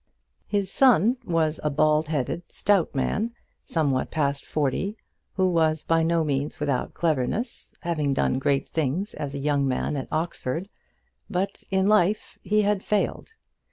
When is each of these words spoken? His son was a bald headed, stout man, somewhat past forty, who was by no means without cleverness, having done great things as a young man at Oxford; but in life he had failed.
His 0.47 0.71
son 0.71 1.17
was 1.25 1.59
a 1.63 1.69
bald 1.69 2.07
headed, 2.07 2.41
stout 2.51 2.95
man, 2.95 3.35
somewhat 3.67 4.09
past 4.09 4.47
forty, 4.47 4.97
who 5.35 5.53
was 5.53 5.83
by 5.83 6.01
no 6.01 6.23
means 6.23 6.59
without 6.59 6.95
cleverness, 6.95 7.71
having 7.81 8.11
done 8.15 8.39
great 8.39 8.67
things 8.67 9.13
as 9.13 9.35
a 9.35 9.37
young 9.37 9.67
man 9.67 9.95
at 9.95 10.07
Oxford; 10.11 10.69
but 11.29 11.63
in 11.69 11.85
life 11.85 12.39
he 12.41 12.63
had 12.63 12.83
failed. 12.83 13.33